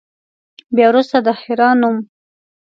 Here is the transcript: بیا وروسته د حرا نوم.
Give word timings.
بیا 0.75 0.87
وروسته 0.91 1.17
د 1.25 1.27
حرا 1.41 1.69
نوم. 1.79 1.97